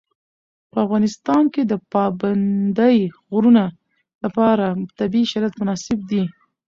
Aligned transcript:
په 0.71 0.77
افغانستان 0.85 1.43
کې 1.53 1.61
د 1.65 1.73
پابندی 1.93 2.95
غرونه 3.31 3.63
لپاره 4.23 4.65
طبیعي 4.99 5.25
شرایط 5.31 5.55
مناسب 5.61 5.97
دي. 6.09 6.23